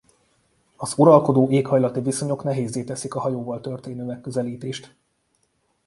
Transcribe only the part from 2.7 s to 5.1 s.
teszi a hajóval történő megközelítést.